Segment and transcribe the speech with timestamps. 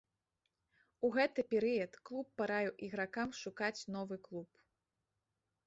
[1.07, 4.49] У гэты перыяд клуб параіў ігракам шукаць новы клуб.